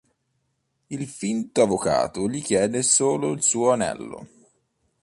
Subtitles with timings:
[0.87, 4.27] Il finto avvocato gli chiede solo il suo anello.